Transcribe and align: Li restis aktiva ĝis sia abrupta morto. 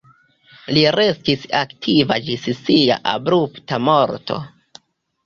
Li 0.77 0.83
restis 0.95 1.43
aktiva 1.59 2.17
ĝis 2.29 2.47
sia 2.61 2.97
abrupta 3.13 3.79
morto. 3.89 4.39